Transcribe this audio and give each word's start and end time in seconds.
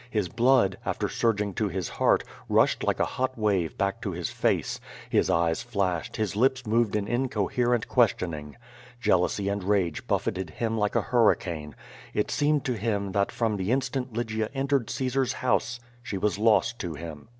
His 0.09 0.29
blood, 0.29 0.79
after 0.83 1.07
surging 1.07 1.53
to 1.53 1.67
his 1.67 1.87
heart, 1.87 2.23
rushed 2.49 2.83
like 2.83 2.99
a 2.99 3.05
hot 3.05 3.37
w^ave 3.37 3.77
back 3.77 4.01
to 4.01 4.09
his 4.13 4.31
face; 4.31 4.79
his 5.11 5.29
eyes 5.29 5.61
flashed; 5.61 6.15
his 6.17 6.35
lips 6.35 6.65
moved 6.65 6.95
in 6.95 7.07
incoherent 7.07 7.87
questioning. 7.87 8.55
Jealousy 8.99 9.47
and 9.47 9.63
rage 9.63 10.07
buffeted 10.07 10.49
him 10.49 10.75
like 10.75 10.95
a 10.95 11.03
hurri 11.11 11.37
cane. 11.37 11.75
It 12.15 12.31
seemed 12.31 12.65
to 12.65 12.73
him 12.73 13.11
that 13.11 13.31
from 13.31 13.57
the 13.57 13.71
instant 13.71 14.11
Lygia 14.17 14.49
entered 14.55 14.87
Caesar^s 14.87 15.33
house 15.33 15.79
she 16.01 16.17
was 16.17 16.39
lost 16.39 16.79
to 16.79 16.95
him. 16.95 17.29